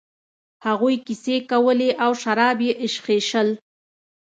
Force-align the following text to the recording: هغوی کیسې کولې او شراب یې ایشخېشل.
هغوی 0.65 0.95
کیسې 1.05 1.35
کولې 1.51 1.89
او 2.03 2.11
شراب 2.21 2.57
یې 2.67 2.73
ایشخېشل. 2.83 3.49